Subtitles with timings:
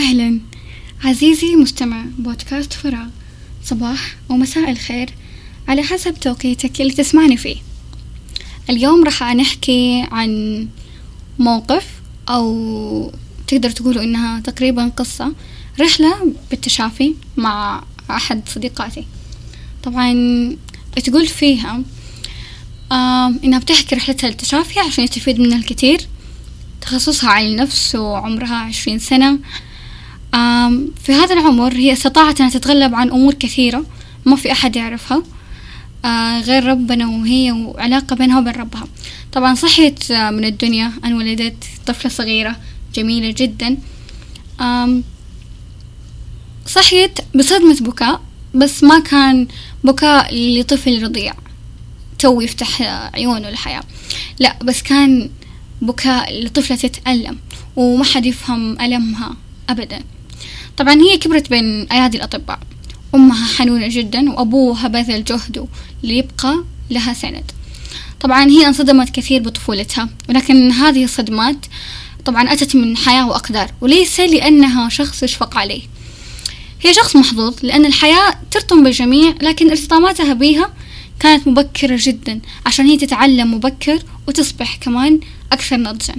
[0.00, 0.40] أهلا.
[1.04, 3.06] عزيزي مستمع بودكاست فراغ.
[3.64, 5.14] صباح ومساء الخير.
[5.68, 7.56] على حسب توقيتك اللي تسمعني فيه.
[8.70, 10.68] اليوم راح نحكي عن
[11.38, 11.86] موقف
[12.28, 13.12] أو
[13.46, 15.32] تقدر تقولوا إنها تقريبا قصة
[15.80, 19.06] رحلة بالتشافي مع أحد صديقاتي.
[19.82, 20.12] طبعا
[21.04, 21.82] تقول فيها
[22.92, 26.00] آه إنها بتحكي رحلتها للتشافي عشان يستفيد منها الكثير.
[26.80, 29.38] تخصصها علم نفس وعمرها عشرين سنة.
[31.02, 33.84] في هذا العمر هي استطاعت أنها تتغلب عن أمور كثيرة
[34.24, 35.22] ما في أحد يعرفها
[36.04, 38.88] آه غير ربنا وهي وعلاقة بينها وبين ربها.
[39.32, 40.92] طبعا صحيت آه من الدنيا.
[41.04, 42.56] أن ولدت طفلة صغيرة
[42.94, 43.78] جميلة جدا.
[46.66, 48.20] صحيت بصدمة بكاء
[48.54, 49.48] بس ما كان
[49.84, 51.34] بكاء لطفل رضيع.
[52.18, 52.82] تو يفتح
[53.14, 53.82] عيونه الحياة.
[54.38, 55.30] لا بس كان
[55.82, 57.38] بكاء لطفلة تتألم
[57.76, 59.36] وما حد يفهم ألمها
[59.68, 60.00] أبدا.
[60.80, 62.58] طبعا هي كبرت بين أيادي الأطباء.
[63.14, 65.66] أمها حنونة جدا وأبوها بذل جهده
[66.02, 67.52] ليبقى لها سند.
[68.20, 71.66] طبعا هي انصدمت كثير بطفولتها ولكن هذه الصدمات
[72.24, 75.82] طبعا أتت من حياة وأقدار وليس لأنها شخص يشفق عليه.
[76.82, 80.70] هي شخص محظوظ لأن الحياة ترطم بالجميع لكن ارتطاماتها بيها
[81.20, 85.20] كانت مبكرة جدا عشان هي تتعلم مبكر وتصبح كمان
[85.52, 86.14] أكثر نضجا.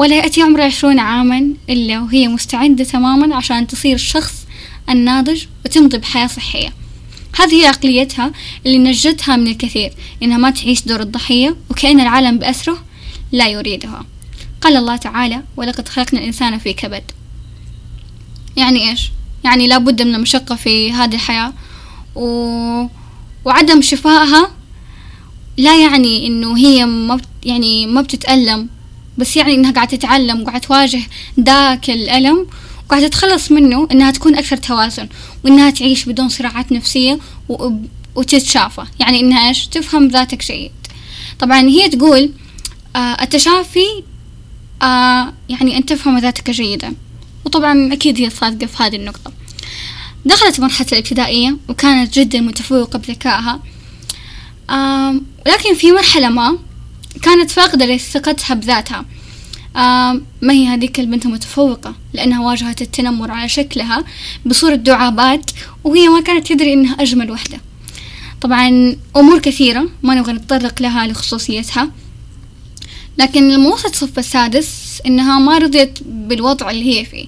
[0.00, 4.46] ولا يأتي عمر عشرون عاما إلا وهي مستعدة تماما عشان تصير الشخص
[4.90, 6.72] الناضج وتمضي بحياة صحية.
[7.38, 8.32] هذه هي عقليتها
[8.66, 12.78] اللي نجتها من الكثير إنها ما تعيش دور الضحية وكأن العالم بأسره
[13.32, 14.04] لا يريدها.
[14.60, 17.04] قال الله تعالى ولقد خلقنا الإنسان في كبد.
[18.56, 19.10] يعني إيش؟
[19.44, 21.52] يعني لابد من المشقة في هذه الحياة.
[22.14, 22.24] و...
[23.44, 24.50] وعدم شفائها
[25.56, 27.28] لا يعني إنه هي ما بت...
[27.44, 28.68] يعني ما بتتألم
[29.20, 31.02] بس يعني إنها قاعدة تتعلم وقاعدة تواجه
[31.40, 32.46] ذاك الألم
[32.86, 35.08] وقاعدة تتخلص منه إنها تكون أكثر توازن
[35.44, 37.18] وإنها تعيش بدون صراعات نفسية.
[38.14, 38.84] وتتشافى.
[39.00, 40.72] يعني إنها إيش؟ تفهم ذاتك جيد.
[41.38, 42.30] طبعا هي تقول
[42.96, 44.02] آه التشافي
[44.82, 46.94] آه يعني أن تفهم ذاتك جيدا.
[47.44, 49.32] وطبعا أكيد هي صادقة في هذه النقطة.
[50.24, 53.60] دخلت مرحلة الابتدائية وكانت جدا متفوقة بذكائها.
[55.46, 56.58] لكن في مرحلة ما
[57.22, 59.04] كانت فاقدة لثقتها بذاتها.
[60.42, 64.04] ما هي هذيك البنت المتفوقة؟ لأنها واجهت التنمر على شكلها
[64.46, 65.50] بصورة دعابات
[65.84, 67.60] وهي ما كانت تدري إنها أجمل وحدة.
[68.40, 71.90] طبعا أمور كثيرة ما نبغى نتطرق لها لخصوصيتها.
[73.18, 77.26] لكن لما وصلت الصف السادس إنها ما رضيت بالوضع اللي هي فيه.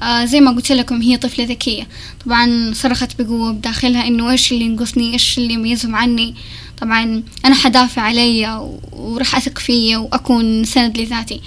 [0.00, 1.88] آه زي ما قلت لكم هي طفلة ذكية.
[2.26, 6.34] طبعا صرخت بقوة بداخلها إنه إيش اللي ينقصني؟ إيش اللي يميزهم عني؟
[6.80, 11.40] طبعا أنا حدافع علي وراح أثق فيا وأكون سند لذاتي.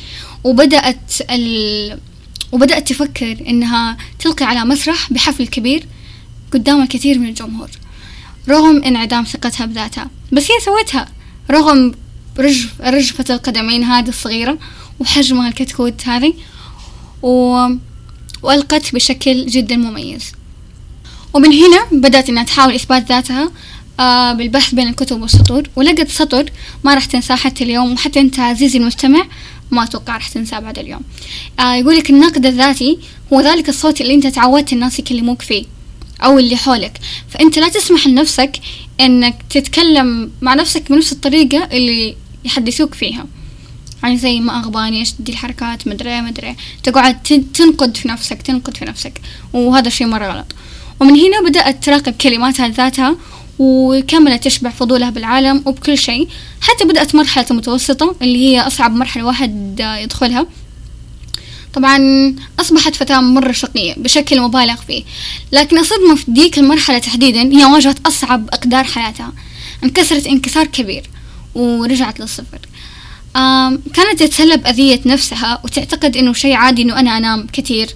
[0.43, 1.99] وبدأت ال...
[2.51, 5.85] وبدأت تفكر إنها تلقي على مسرح بحفل كبير
[6.53, 7.69] قدام الكثير من الجمهور
[8.49, 10.09] رغم انعدام ثقتها بذاتها.
[10.31, 11.07] بس هي سوتها
[11.51, 11.91] رغم
[12.39, 14.57] رجف رجفة القدمين هذه الصغيرة
[14.99, 16.33] وحجمها الكتكوت هذه
[17.21, 17.67] و...
[18.43, 20.31] وألقت بشكل جدا مميز.
[21.33, 23.51] ومن هنا بدأت إنها تحاول إثبات ذاتها
[23.99, 25.63] آه بالبحث بين الكتب والسطور.
[25.75, 26.51] ولقت سطر
[26.83, 29.25] ما راح تنساه حتى اليوم وحتى أنت عزيزي المستمع
[29.71, 31.01] ما أتوقع راح تنساه بعد اليوم.
[31.59, 32.99] آه يقولك الناقد الذاتي
[33.33, 35.65] هو ذلك الصوت اللي أنت تعودت الناس يكلموك فيه
[36.23, 36.99] أو اللي حولك.
[37.29, 38.51] فأنت لا تسمح لنفسك
[38.99, 42.15] أنك تتكلم مع نفسك بنفس الطريقة اللي
[42.45, 43.25] يحدثوك فيها.
[44.03, 47.23] يعني زي ما أغباني إيش دي الحركات مدري مدري تقعد
[47.53, 49.21] تنقد في نفسك تنقد في نفسك.
[49.53, 50.55] وهذا الشيء مرة غلط.
[50.99, 53.15] ومن هنا بدأت تراقب كلماتها ذاتها
[53.59, 56.27] وكملت تشبع فضولها بالعالم وبكل شيء.
[56.61, 60.45] حتى بدأت مرحلة المتوسطة اللي هي أصعب مرحلة واحد يدخلها.
[61.73, 61.99] طبعا
[62.59, 65.03] أصبحت فتاة مرة شقية بشكل مبالغ فيه.
[65.51, 69.33] لكن الصدمة في ديك المرحلة تحديدا هي واجهت أصعب أقدار حياتها.
[69.83, 71.09] انكسرت انكسار كبير
[71.55, 72.59] ورجعت للصفر.
[73.93, 77.89] كانت تتسلى بأذية نفسها وتعتقد إنه شيء عادي إنه أنا أنام كثير.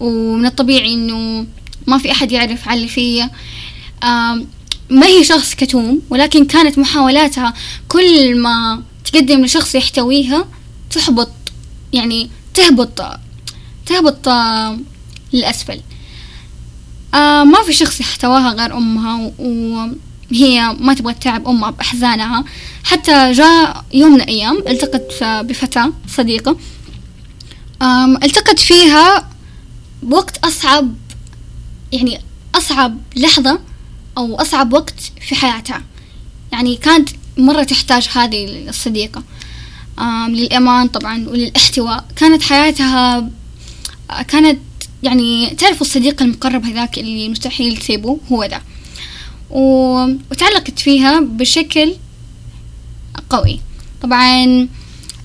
[0.00, 1.46] ومن الطبيعي إنه
[1.86, 3.30] ما في أحد يعرف على اللي فيا
[4.92, 7.54] ما هي شخص كتوم ولكن كانت محاولاتها
[7.88, 10.48] كل ما تقدم لشخص يحتويها
[10.90, 11.30] تحبط
[11.92, 13.02] يعني تهبط
[13.86, 14.28] تهبط
[15.32, 15.80] للأسفل.
[17.14, 22.44] آه ما في شخص يحتواها غير أمها وهي ما تبغى تتعب أمها بأحزانها.
[22.84, 26.56] حتى جاء يوم من الأيام التقت بفتاة صديقة.
[28.22, 29.28] التقت فيها
[30.02, 30.94] بوقت أصعب
[31.92, 32.20] يعني
[32.54, 33.60] أصعب لحظة
[34.18, 35.82] أو أصعب وقت في حياتها.
[36.52, 39.22] يعني كانت مرة تحتاج هذه الصديقة.
[40.28, 42.04] للأمان طبعا وللاحتواء.
[42.16, 43.30] كانت حياتها
[44.28, 44.58] كانت
[45.02, 48.62] يعني تعرفوا الصديق المقرب هذاك اللي مستحيل تسيبه هو ده.
[49.50, 51.94] وتعلقت فيها بشكل
[53.30, 53.60] قوي.
[54.02, 54.68] طبعا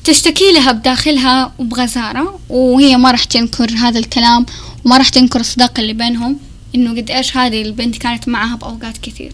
[0.04, 4.46] تشتكي لها بداخلها وبغزارة وهي ما راح تنكر هذا الكلام
[4.86, 6.40] وما راح تنكر الصداقة اللي بينهم.
[6.76, 9.34] إنه قد إيش هذه البنت كانت معها بأوقات كثير.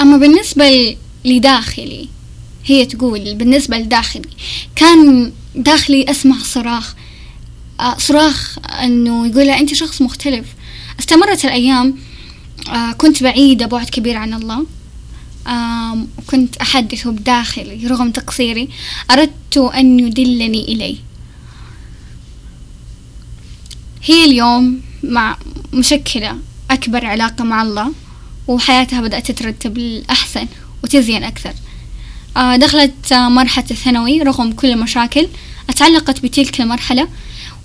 [0.00, 2.08] أما بالنسبة لداخلي
[2.64, 4.28] هي تقول بالنسبة لداخلي
[4.76, 6.94] كان داخلي أسمع صراخ
[7.80, 10.46] آه، صراخ إنه يقول لها أنت شخص مختلف.
[11.00, 11.98] استمرت الأيام
[12.68, 14.66] آه كنت بعيدة بعد كبير عن الله.
[16.18, 18.68] وكنت أحدثه بداخلي رغم تقصيري.
[19.10, 20.96] أردت أن يدلني إليه.
[24.04, 25.36] هي اليوم مع
[25.72, 26.36] مشكلة
[26.70, 27.92] أكبر علاقة مع الله
[28.48, 30.46] وحياتها بدأت تترتب للأحسن
[30.84, 31.52] وتزين أكثر.
[32.36, 35.28] آه دخلت مرحلة الثانوي رغم كل المشاكل
[35.70, 37.08] أتعلقت بتلك المرحلة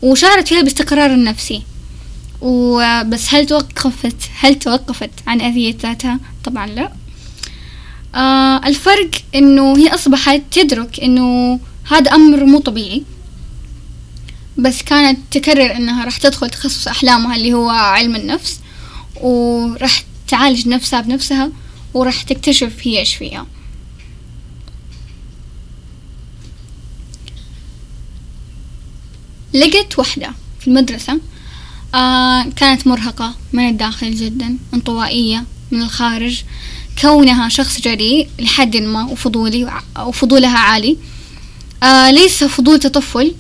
[0.02, 1.62] وشعرت فيها باستقرار النفسي
[2.42, 6.92] وبس هل توقفت؟ هل توقفت عن أذية ذاتها؟ طبعا لا.
[8.16, 11.60] آه الفرق إنه هي أصبحت تدرك إنه
[11.92, 13.04] هذا أمر مو طبيعي.
[14.60, 18.60] بس كانت تكرر إنها راح تدخل تخصص أحلامها اللي هو علم النفس
[19.22, 21.52] وراح تعالج نفسها بنفسها
[21.94, 23.46] وراح تكتشف هي إيش فيها.
[29.54, 31.20] لقيت وحدة في المدرسة
[31.96, 36.44] آه كانت مرهقة من الداخل جدا انطوائية من الخارج
[37.02, 40.98] كونها شخص جريء لحد ما وفضولي وفضولها عالي.
[41.84, 43.36] آه ليس فضول تطفل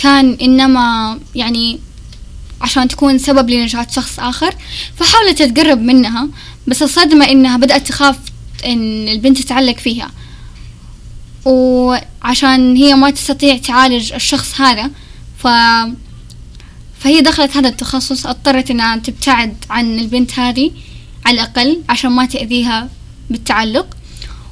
[0.00, 1.80] كان إنما يعني
[2.60, 4.54] عشان تكون سبب لنجاة شخص آخر
[4.96, 6.28] فحاولت تتقرب منها
[6.66, 8.16] بس الصدمة إنها بدأت تخاف
[8.66, 10.10] إن البنت تتعلق فيها.
[11.44, 14.90] وعشان هي ما تستطيع تعالج الشخص هذا
[15.38, 15.48] ف
[17.00, 20.70] فهي دخلت هذا التخصص اضطرت إنها تبتعد عن البنت هذه
[21.26, 22.88] على الأقل عشان ما تأذيها
[23.30, 23.96] بالتعلق.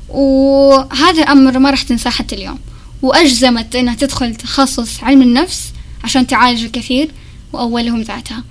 [0.08, 2.58] وهذا الأمر ما راح تنساه حتى اليوم.
[3.02, 5.72] وأجزمت إنها تدخل تخصص علم النفس
[6.04, 7.10] عشان تعالج الكثير
[7.52, 8.44] وأولهم ذاتها.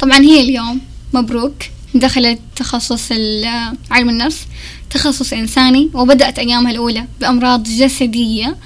[0.00, 0.80] طبعا هي اليوم
[1.14, 1.54] مبروك
[1.94, 3.12] دخلت تخصص
[3.90, 4.46] علم النفس
[4.90, 8.56] تخصص إنساني وبدأت أيامها الأولى بأمراض جسدية.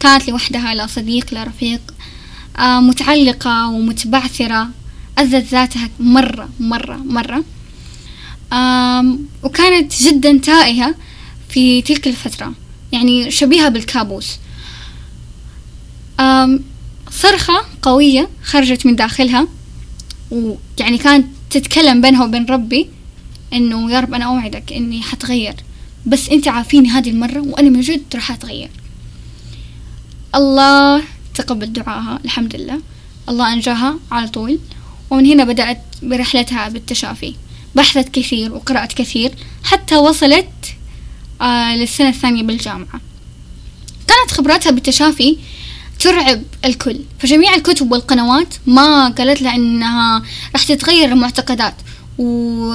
[0.00, 1.80] كانت لوحدها لا صديق لا رفيق.
[2.58, 4.68] متعلقة ومتبعثرة
[5.18, 7.44] أذت ذاتها مرة مرة مرة.
[9.42, 10.94] وكانت جدا تائهة
[11.48, 12.54] في تلك الفترة.
[12.94, 14.38] يعني شبيهة بالكابوس.
[17.10, 19.48] صرخة قوية خرجت من داخلها
[20.30, 22.88] ويعني كانت تتكلم بينها وبين ربي
[23.52, 25.54] إنه يا رب أنا أوعدك إني حتغير
[26.06, 28.70] بس أنت عافيني هذه المرة وأنا من جد راح أتغير.
[30.34, 31.02] الله
[31.34, 32.80] تقبل دعاها الحمد لله
[33.28, 34.58] الله أنجاها على طول.
[35.10, 37.34] ومن هنا بدأت برحلتها بالتشافي.
[37.74, 40.73] بحثت كثير وقرأت كثير حتى وصلت
[41.40, 43.00] آه للسنة الثانية بالجامعة.
[44.08, 45.36] كانت خبراتها بالتشافي
[45.98, 47.00] ترعب الكل.
[47.18, 50.22] فجميع الكتب والقنوات ما قالت لها إنها
[50.52, 51.74] راح تتغير المعتقدات
[52.18, 52.74] و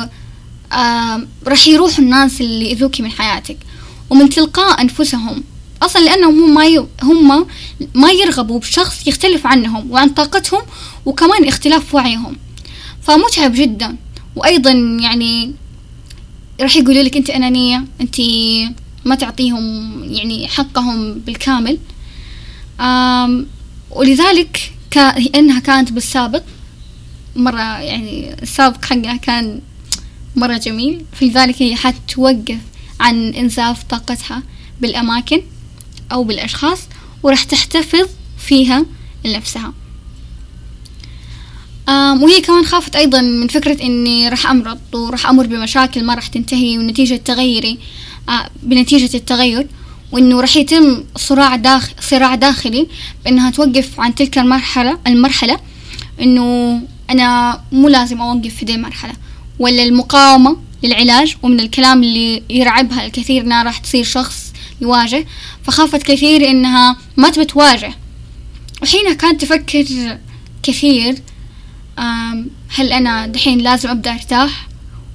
[0.74, 3.58] آه راح يروحوا الناس اللي يذوكي من حياتك.
[4.10, 5.44] ومن تلقاء أنفسهم
[5.82, 6.68] أصلا لأنهم هم ما.
[7.04, 7.48] هم
[7.96, 10.62] ما يرغبوا بشخص يختلف عنهم وعن طاقتهم
[11.06, 12.38] وكمان اختلاف وعيهم.
[13.04, 13.96] فمتعب جدا.
[14.36, 15.54] وأيضا يعني
[16.62, 18.16] راح يقولوا لك أنت أنانية أنت
[19.06, 21.78] ما تعطيهم يعني حقهم بالكامل.
[22.80, 23.48] آم
[23.92, 26.44] ولذلك كأنها كانت بالسابق
[27.36, 29.62] مرة يعني السابق حقها كان
[30.36, 31.06] مرة جميل.
[31.14, 32.60] فلذلك هي حتوقف
[33.00, 34.44] عن إنزاف طاقتها
[34.82, 35.42] بالأماكن
[36.12, 36.80] أو بالأشخاص
[37.24, 38.86] وراح تحتفظ فيها
[39.26, 39.74] لنفسها.
[41.90, 46.78] وهي كمان خافت أيضا من فكرة إني راح أمرض وراح أمر بمشاكل ما راح تنتهي
[46.78, 47.78] ونتيجة تغيري
[48.30, 49.68] آه، بنتيجة التغير
[50.12, 52.88] وإنه راح يتم صراع داخل صراع داخلي
[53.26, 55.60] بإنها توقف عن تلك المرحلة المرحلة
[56.22, 59.14] إنه أنا مو لازم أوقف في دي المرحلة.
[59.60, 65.26] ولا المقاومة للعلاج ومن الكلام اللي يرعبها الكثير إنها راح تصير شخص يواجه
[65.64, 67.94] فخافت كثير إنها ما تبي تواجه.
[68.82, 69.86] وحينها كانت تفكر
[70.64, 71.22] كثير
[72.76, 74.68] هل أنا دحين لازم أبدأ أرتاح؟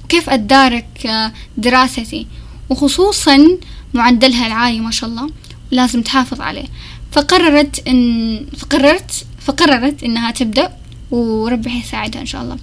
[0.03, 2.27] وكيف أتدارك آه، دراستي؟
[2.69, 3.47] وخصوصا
[3.93, 5.29] معدلها العالي ما شاء الله
[5.71, 6.65] لازم تحافظ عليه.
[7.11, 10.77] فقررت إن فقررت فقررت إنها تبدأ
[11.11, 12.57] وربي حيساعدها إن شاء الله.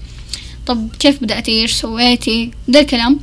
[0.67, 3.21] طب كيف بدأتي؟ إيش سويتي؟ ده الكلام.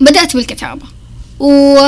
[0.00, 0.86] بدأت بالكتابة.
[1.38, 1.78] و...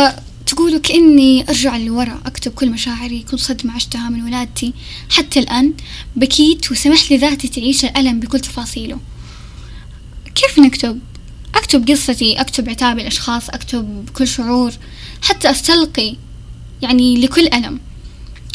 [0.53, 4.73] تقول كأني أرجع لورا أكتب كل مشاعري كل صدمة عشتها من ولادتي.
[5.11, 5.73] حتى الآن
[6.17, 8.99] بكيت وسمحت لذاتي تعيش الألم بكل تفاصيله.
[10.35, 11.01] كيف نكتب؟
[11.55, 14.73] أكتب قصتي أكتب عتاب الأشخاص أكتب كل شعور
[15.23, 16.17] حتى أستلقي
[16.83, 17.81] يعني لكل ألم.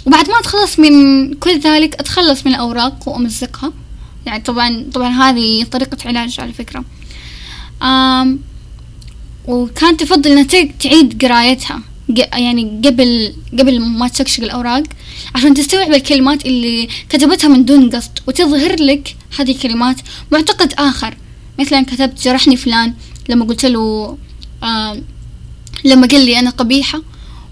[0.06, 3.74] وبعد ما أتخلص من كل ذلك أتخلص من الأوراق وأمزقها.
[4.26, 6.86] يعني طبعا طبعا هذه طريقة علاج على فكرة.
[7.82, 8.40] آم
[9.48, 10.44] وكانت تفضل إنها
[10.80, 11.82] تعيد قرايتها.
[12.16, 14.84] يعني قبل قبل ما تشكشق الأوراق
[15.36, 19.98] عشان تستوعب الكلمات اللي كتبتها من دون قصد وتظهر لك هذه الكلمات
[20.32, 21.18] معتقد آخر.
[21.60, 22.94] مثلا كتبت جرحني فلان
[23.30, 24.18] لما قلت له
[24.64, 25.02] آه
[25.86, 27.02] لما قال لي أنا قبيحة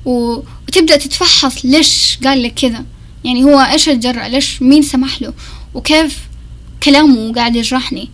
[0.05, 2.85] وتبدأ تتفحص ليش قال لك كذا.
[3.23, 5.33] يعني هو إيش الجرأة؟ ليش مين سمح له؟
[5.73, 6.19] وكيف
[6.83, 8.09] كلامه قاعد يجرحني؟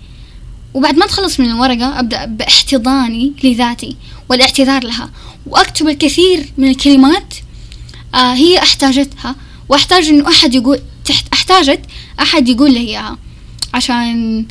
[0.73, 3.95] وبعد ما تخلص من الورقة أبدأ بإحتضاني لذاتي
[4.29, 5.09] والإعتذار لها.
[5.45, 7.33] وأكتب الكثير من الكلمات
[8.15, 9.35] آه هي أحتاجتها.
[9.69, 11.85] وأحتاج إنه أحد يقول تحت أحتاجت
[12.19, 13.17] أحد يقول لي إياها
[13.73, 14.45] عشان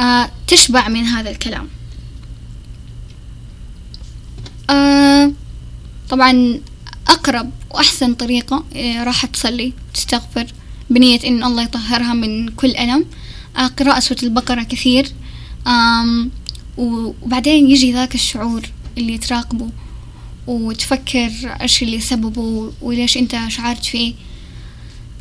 [0.00, 1.68] آه تشبع من هذا الكلام.
[4.70, 5.32] آه
[6.10, 6.60] طبعا
[7.08, 10.46] أقرب وأحسن طريقة آه راح تصلي تستغفر
[10.90, 13.04] بنية إن الله يطهرها من كل ألم.
[13.56, 15.12] آه قراءة سورة البقرة كثير.
[15.66, 16.30] آم
[16.76, 18.62] وبعدين يجي ذاك الشعور
[18.98, 19.68] اللي تراقبه.
[20.48, 24.14] وتفكر إيش اللي سببه وليش أنت شعرت فيه.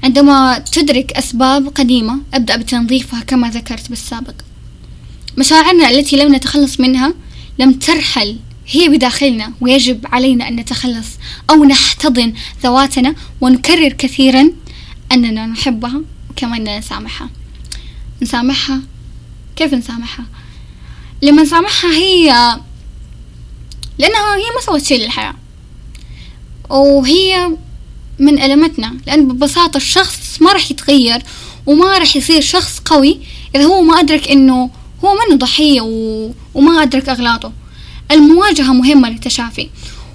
[0.04, 4.34] عندما تدرك أسباب قديمة أبدأ بتنظيفها كما ذكرت بالسابق.
[5.38, 7.14] مشاعرنا التي لم نتخلص منها
[7.60, 11.08] لم ترحل هي بداخلنا ويجب علينا أن نتخلص
[11.50, 14.52] أو نحتضن ذواتنا ونكرر كثيرا
[15.12, 17.30] أننا نحبها وكمان نسامحها.
[18.22, 18.82] نسامحها؟
[19.56, 20.26] كيف نسامحها؟
[21.22, 22.58] لما نسامحها هي
[23.98, 25.36] لأنها هي ما سوت شيء للحياة.
[26.70, 27.52] وهي
[28.20, 31.22] من ألمتنا لأن ببساطة الشخص ما راح يتغير
[31.66, 33.20] وما راح يصير شخص قوي
[33.56, 34.70] إذا هو ما أدرك إنه
[35.06, 36.32] هو منه ضحية و...
[36.54, 37.52] وما أدرك أغلاطه.
[38.12, 39.70] المواجهة مهمة للتشافي.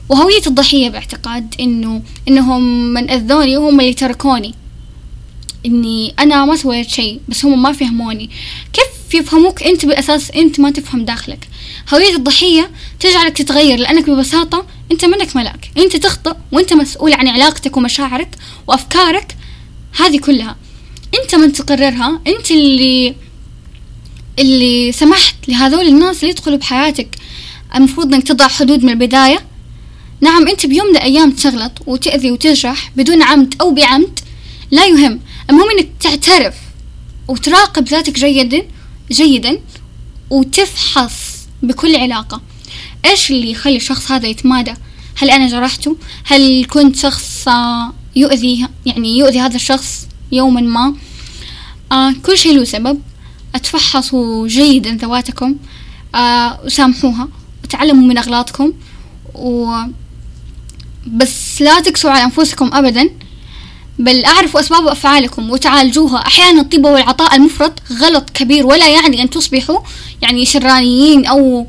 [0.08, 4.54] وهوية الضحية باعتقاد إنه إنهم من أذوني وهم اللي تركوني.
[5.66, 8.30] إني أنا ما سويت شيء بس هم ما فهموني.
[8.72, 11.48] كيف يفهموك أنت بأساس أنت ما تفهم داخلك؟
[11.94, 12.70] هوية الضحية
[13.02, 15.71] تجعلك تتغير لأنك ببساطة أنت منك ملاك.
[15.78, 18.28] أنت تخطئ وأنت مسؤول عن علاقتك ومشاعرك
[18.66, 19.37] وأفكارك
[20.00, 20.56] هذه كلها.
[21.23, 23.14] أنت من تقررها؟ أنت اللي
[24.38, 27.16] اللي سمحت لهذول الناس اللي يدخلوا بحياتك.
[27.75, 29.44] المفروض إنك تضع حدود من البداية.
[30.21, 34.21] نعم أنت بيوم من الأيام تغلط وتأذي وتجرح بدون عمد أو بعمد.
[34.71, 35.21] لا يهم.
[35.50, 36.54] المهم إنك تعترف
[37.28, 38.62] وتراقب ذاتك جيدا
[39.11, 39.59] جيدا
[40.30, 41.12] وتفحص
[41.62, 42.51] بكل علاقة.
[43.04, 44.75] إيش اللي يخلي الشخص هذا يتمادى؟
[45.16, 47.49] هل أنا جرحته؟ هل كنت شخص
[48.16, 50.94] يؤذي يعني يؤذي هذا الشخص يوما ما؟
[51.92, 53.00] آه كل شيء له سبب.
[53.54, 55.56] أتفحصوا جيدا ذواتكم
[56.14, 57.28] آه وسامحوها
[57.64, 58.73] وتعلموا من أغلاطكم.
[59.35, 59.76] و
[61.06, 63.11] بس لا تقسوا على أنفسكم أبدا
[63.99, 66.26] بل أعرفوا أسباب أفعالكم وتعالجوها.
[66.26, 69.78] أحيانا الطيبة والعطاء المفرط غلط كبير ولا يعني أن تصبحوا
[70.23, 71.66] يعني شرانيين أو آه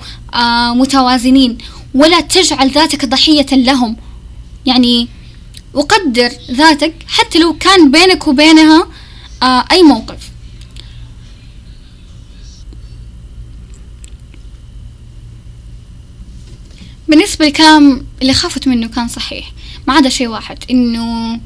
[0.74, 1.58] متوازنين.
[1.94, 3.98] ولا تجعل ذاتك ضحية لهم.
[4.66, 5.08] يعني
[5.74, 8.88] وقدر ذاتك حتى لو كان بينك وبينها
[9.44, 10.30] آه أي موقف.
[17.08, 19.52] بالنسبة للكلام اللي خافت منه كان صحيح.
[19.88, 21.40] ما عدا شيء واحد إنه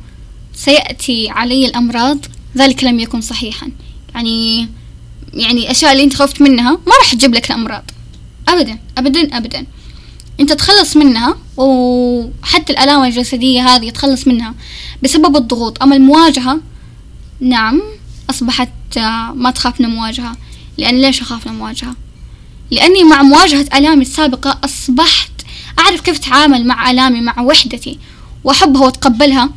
[0.53, 2.25] سيأتي علي الأمراض
[2.57, 3.71] ذلك لم يكن صحيحا.
[4.15, 4.67] يعني
[5.33, 7.91] يعني الأشياء اللي أنت خفت منها ما راح تجيب لك الأمراض.
[8.47, 9.65] أبدا أبدا أبدا.
[10.39, 14.53] أنت تخلص منها وحتى الآلام الجسدية هذه تخلص منها
[15.03, 15.83] بسبب الضغوط.
[15.83, 16.59] أما المواجهة
[17.39, 17.81] نعم
[18.29, 18.69] أصبحت
[19.33, 20.37] ما تخاف من المواجهة.
[20.77, 21.95] لأن ليش أخاف من المواجهة؟
[22.71, 25.31] لأني مع مواجهة آلامي السابقة أصبحت
[25.79, 27.99] أعرف كيف أتعامل مع آلامي مع وحدتي
[28.43, 29.49] وأحبها وأتقبلها.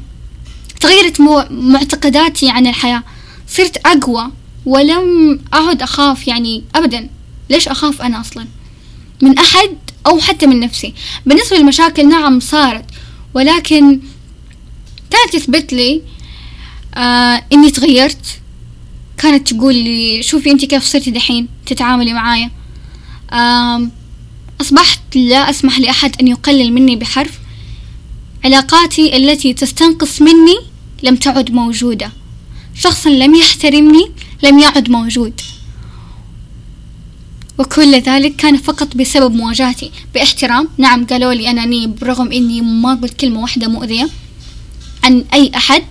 [0.80, 1.20] تغيرت
[1.50, 3.02] معتقداتي عن الحياة.
[3.48, 4.30] صرت أقوى
[4.66, 7.08] ولم أعد أخاف يعني أبدا.
[7.50, 8.46] ليش أخاف أنا أصلا؟
[9.22, 10.94] من أحد أو حتى من نفسي.
[11.26, 12.84] بالنسبة للمشاكل نعم صارت.
[13.34, 14.00] ولكن
[15.10, 16.02] كانت تثبت لي
[16.94, 18.40] آه إني تغيرت.
[19.18, 22.50] كانت تقول لي شوفي أنت كيف صرتي دحين تتعاملي معايا.
[23.32, 23.88] آه
[24.60, 27.38] أصبحت لا أسمح لأحد أن يقلل مني بحرف.
[28.44, 30.58] علاقاتي التي تستنقص مني
[31.02, 32.12] لم تعد موجودة.
[32.74, 34.10] شخص لم يحترمني
[34.42, 35.40] لم يعد موجود.
[37.58, 39.90] وكل ذلك كان فقط بسبب مواجهتي.
[40.14, 44.08] باحترام نعم قالوا لي أنانية برغم إني ما قلت كلمة واحدة مؤذية
[45.04, 45.82] عن أي أحد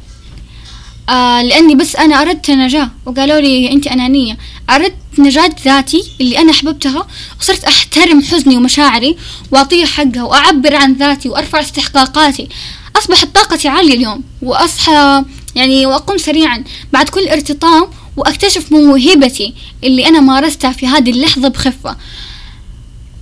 [1.10, 2.89] آه لأني بس أنا أردت نجاة.
[3.06, 4.38] وقالوا لي أنت أنانية.
[4.70, 7.08] أردت نجاة ذاتي اللي أنا أحببتها
[7.42, 9.18] وصرت أحترم حزني ومشاعري
[9.51, 12.50] وأعطيها حقها وأعبر عن ذاتي وأرفع استحقاقاتي.
[12.96, 15.24] أصبحت طاقتي عالية اليوم وأصحى
[15.56, 16.63] يعني وأقوم سريعا.
[16.94, 17.88] بعد كل ارتطام
[18.18, 21.98] وأكتشف موهبتي اللي أنا مارستها في هذه اللحظة بخفة.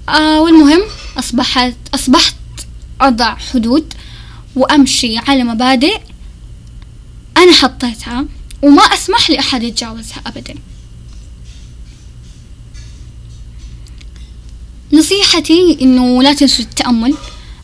[0.09, 0.81] آه والمهم
[1.19, 2.35] أصبحت أصبحت
[3.01, 3.93] أضع حدود
[4.55, 5.99] وأمشي على مبادئ
[7.37, 8.25] أنا حطيتها
[8.61, 10.55] وما أسمح لأحد يتجاوزها أبدا.
[14.93, 17.13] نصيحتي إنه لا تنسوا التأمل.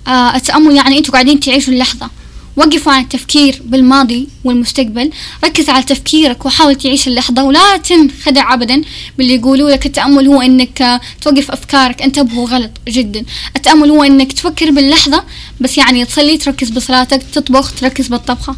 [0.08, 2.10] آه التأمل يعني أنتوا قاعدين تعيشوا اللحظة.
[2.56, 5.12] وقفوا عن التفكير بالماضي والمستقبل.
[5.44, 8.82] ركز على تفكيرك وحاول تعيش اللحظة ولا تنخدع أبدا
[9.18, 9.86] باللي يقولوا لك.
[9.86, 12.02] التأمل هو إنك توقف أفكارك.
[12.02, 13.26] انتبهوا غلط جدا.
[13.56, 15.24] التأمل هو إنك تفكر باللحظة
[15.62, 18.56] بس يعني تصلي تركز بصلاتك تطبخ تركز بالطبخة.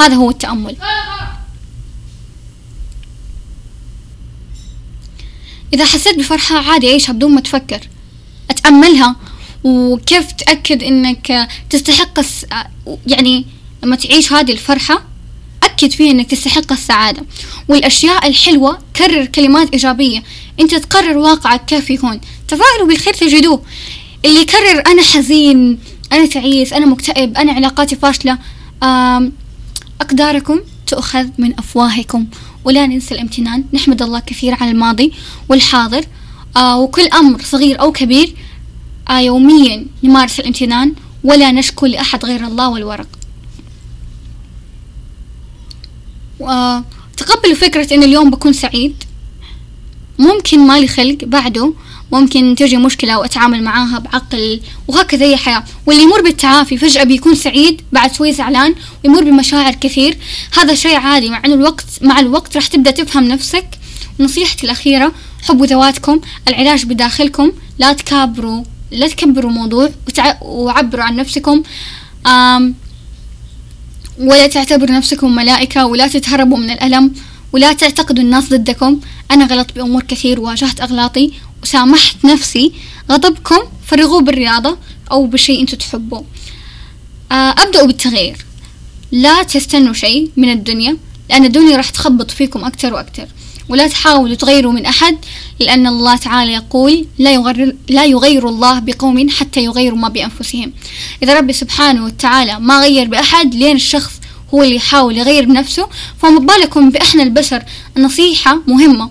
[0.00, 0.76] هذا هو التأمل.
[5.74, 7.80] إذا حسيت بفرحة عادي عيشها بدون ما تفكر.
[8.50, 9.16] أتأملها
[9.64, 12.46] وكيف تأكد إنك تستحق الس...
[13.06, 13.46] يعني
[13.84, 15.04] لما تعيش هذه الفرحة
[15.62, 17.24] أكد فيها إنك تستحق السعادة.
[17.68, 20.22] والأشياء الحلوة كرر كلمات إيجابية.
[20.60, 22.20] أنت تقرر واقعك كيف يكون.
[22.48, 23.62] تفائلوا بالخير تجدوه.
[24.24, 25.78] اللي يكرر أنا حزين
[26.12, 28.38] أنا تعيس أنا مكتئب أنا علاقاتي فاشلة
[30.00, 32.26] أقداركم تؤخذ من أفواهكم.
[32.64, 33.64] ولا ننسى الامتنان.
[33.72, 35.12] نحمد الله كثير على الماضي
[35.48, 36.04] والحاضر.
[36.56, 38.34] آه وكل أمر صغير أو كبير
[39.10, 40.94] يوميا نمارس الامتنان
[41.24, 43.08] ولا نشكو لأحد غير الله والورق.
[46.40, 46.84] آه
[47.16, 49.04] تقبلوا فكرة إن اليوم بكون سعيد؟
[50.18, 51.74] ممكن مالي خلق بعده
[52.12, 55.64] ممكن تجي مشكلة وأتعامل معاها بعقل وهكذا هي حياة.
[55.86, 58.74] واللي يمر بالتعافي فجأة بيكون سعيد بعد شوي زعلان
[59.04, 60.18] ويمر بمشاعر كثير.
[60.58, 63.66] هذا شيء عادي مع إنه الوقت مع الوقت راح تبدأ تفهم نفسك.
[64.20, 68.64] نصيحتي الأخيرة حبوا ذواتكم العلاج بداخلكم لا تكابروا.
[68.92, 70.36] لا تكبروا موضوع وتع...
[70.42, 71.62] وعبروا عن نفسكم.
[74.18, 77.14] ولا تعتبروا نفسكم ملائكة ولا تتهربوا من الألم
[77.52, 79.00] ولا تعتقدوا الناس ضدكم.
[79.30, 82.72] أنا غلط بأمور كثير واجهت أغلاطي وسامحت نفسي.
[83.10, 84.78] غضبكم فرغوه بالرياضة
[85.10, 86.24] أو بشيء أنتوا تحبوه.
[87.32, 88.46] آه، أبدأوا بالتغيير.
[89.12, 90.96] لا تستنوا شيء من الدنيا
[91.30, 93.26] لأن الدنيا راح تخبط فيكم أكتر وأكتر
[93.68, 95.18] ولا تحاولوا تغيروا من أحد
[95.60, 100.72] لأن الله تعالى يقول لا يغير, لا يغير الله بقوم حتى يغيروا ما بأنفسهم.
[101.22, 104.12] إذا ربي سبحانه وتعالى ما غير بأحد لين الشخص
[104.54, 107.62] هو اللي يحاول يغير بنفسه فما بالكم بإحنا البشر
[107.96, 109.10] النصيحة مهمة.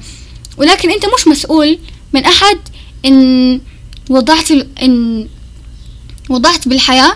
[0.57, 1.79] ولكن أنت مش مسؤول
[2.13, 2.59] من أحد
[3.05, 3.61] إن
[4.09, 5.27] وضعت إن
[6.29, 7.13] وضعت بالحياة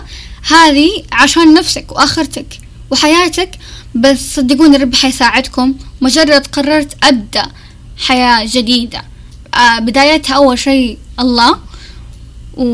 [0.48, 3.50] هذه عشان نفسك وآخرتك وحياتك
[3.94, 5.74] بس صدقوني ربي حيساعدكم.
[6.00, 7.46] مجرد قررت أبدأ
[8.06, 9.02] حياة جديدة.
[9.54, 11.58] آه بدايتها أول شيء الله
[12.56, 12.64] و...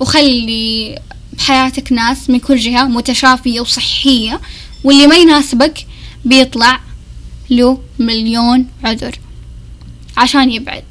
[0.00, 0.98] وخلي
[1.32, 4.40] بحياتك ناس من كل جهة متشافية وصحية
[4.84, 5.86] واللي ما يناسبك
[6.24, 6.80] بيطلع
[7.50, 9.18] له مليون عذر
[10.16, 10.84] عشان يبعد.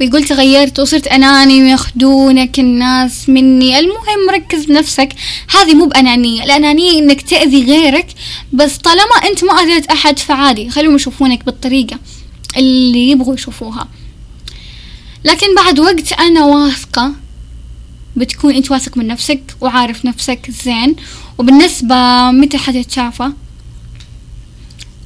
[0.00, 3.78] ويقول تغيرت وصرت أناني وياخدونك الناس مني.
[3.78, 5.08] المهم ركز بنفسك
[5.50, 6.44] هذه مو بأنانية.
[6.44, 8.06] الأنانية إنك تأذي غيرك
[8.52, 10.70] بس طالما أنت ما أذيت أحد فعادي.
[10.70, 11.98] خليهم يشوفونك بالطريقة
[12.56, 13.88] اللي يبغوا يشوفوها.
[15.24, 17.12] لكن بعد وقت أنا واثقة
[18.16, 20.96] بتكون أنت واثق من نفسك وعارف نفسك زين.
[21.38, 23.30] وبالنسبة متى حتتشافى؟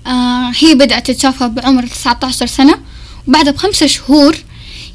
[0.06, 2.78] آه هي بدأت تتشافى بعمر تسعة عشر سنة.
[3.28, 4.36] وبعدها بخمسة شهور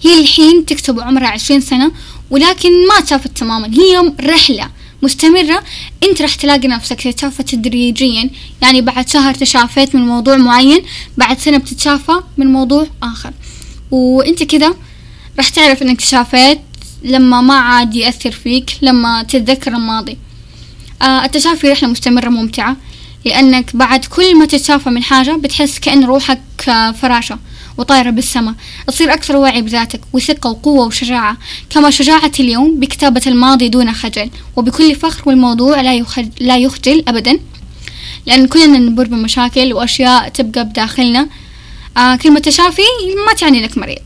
[0.08, 1.91] هي الحين تكتب عمرها عشرين سنة
[2.30, 3.67] ولكن ما تشافت تماما.
[3.67, 4.70] هي رحلة
[5.02, 5.63] مستمرة
[6.04, 8.30] انت راح تلاقي نفسك تتشافى تدريجيا.
[8.62, 10.84] يعني بعد شهر تشافيت من موضوع معين
[11.17, 13.32] بعد سنة بتتشافى من موضوع آخر.
[13.91, 14.76] وانت كذا
[15.38, 16.60] راح تعرف إنك تشافيت
[17.04, 20.17] لما ما عاد يأثر فيك لما تتذكر الماضي.
[21.02, 22.78] آه التشافي رحلة مستمرة ممتعة
[23.26, 26.41] لأنك بعد كل ما تتشافى من حاجة بتحس كأن روحك
[27.02, 27.39] فراشة.
[27.78, 28.54] وطايرة بالسماء
[28.88, 31.38] تصير أكثر وعي بذاتك وثقة وقوة وشجاعة
[31.70, 37.40] كما شجاعة اليوم بكتابة الماضي دون خجل وبكل فخر والموضوع لا, يخجل, لا يخجل أبدا.
[38.26, 41.28] لأن كلنا نمر بمشاكل وأشياء تبقى بداخلنا.
[41.98, 42.82] آه كلمة تشافي
[43.28, 44.02] ما تعني لك مريض.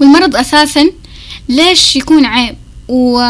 [0.00, 0.90] والمرض أساسا
[1.48, 2.56] ليش يكون عيب؟
[2.88, 3.20] و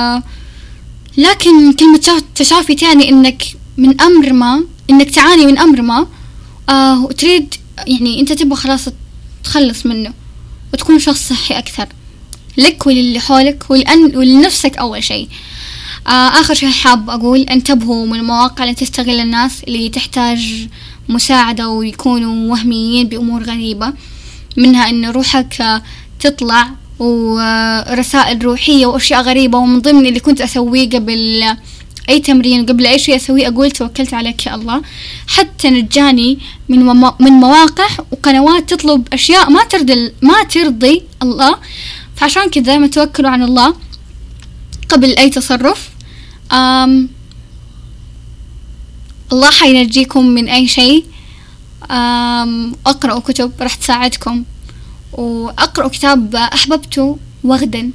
[1.17, 3.43] لكن كلمة تشافي تعني إنك
[3.77, 6.07] من أمر ما إنك تعاني من أمر ما
[6.69, 7.55] آه وتريد
[7.87, 8.89] يعني انت تبغى خلاص
[9.45, 10.13] تخلص منه
[10.73, 11.87] وتكون شخص صحي أكثر.
[12.57, 15.29] لك وللي حولك ولأن ولنفسك أول شيء.
[16.07, 20.69] آه آخر شيء حاب أقول انتبهوا من المواقع اللي تستغل الناس اللي تحتاج
[21.09, 23.93] مساعدة ويكونوا وهميين بأمور غريبة
[24.57, 25.83] منها إن روحك
[26.21, 31.45] تطلع ورسائل روحية وأشياء غريبة ومن ضمن اللي كنت أسويه قبل
[32.11, 34.83] أي تمرين قبل أي شيء أسويه أقول توكلت عليك يا الله.
[35.35, 36.79] حتى نجاني من
[37.21, 41.55] من مواقع وقنوات تطلب أشياء ما ترضي ما ترضي الله.
[42.17, 43.75] فعشان كذا ما توكلوا على الله
[44.89, 45.89] قبل أي تصرف.
[46.53, 47.09] أم
[49.33, 51.05] الله حينجيكم من أي شيء.
[51.91, 54.45] أم أقرأوا كتب راح تساعدكم.
[55.13, 57.91] وأقرأ كتاب أحببته وغدا.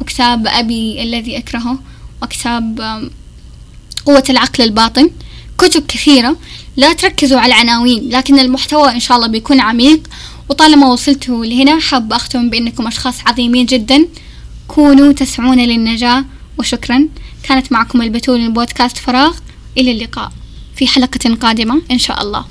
[0.00, 1.78] وكتاب أبي الذي أكرهه.
[2.22, 2.80] وكتاب
[4.04, 5.10] قوة العقل الباطن؟
[5.58, 6.36] كتب كثيرة
[6.76, 10.00] لا تركزوا على العناوين لكن المحتوى إن شاء الله بيكون عميق.
[10.48, 14.08] وطالما وصلتوا لهنا حاب أختم بأنكم أشخاص عظيمين جدا.
[14.68, 16.24] كونوا تسعون للنجاة
[16.58, 17.08] وشكرا.
[17.42, 19.34] كانت معكم البتول من بودكاست فراغ.
[19.78, 20.32] إلى اللقاء
[20.76, 22.44] في حلقة قادمة إن شاء الله.